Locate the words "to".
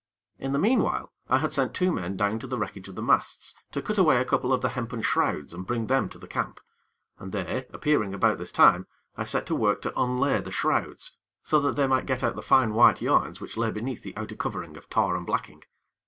2.39-2.47, 3.71-3.83, 6.09-6.17, 9.45-9.55, 9.83-9.93